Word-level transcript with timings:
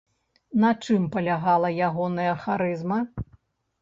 На 0.61 0.71
чым 0.85 1.03
палягала 1.15 1.69
ягоная 1.89 2.33
харызма? 2.47 2.99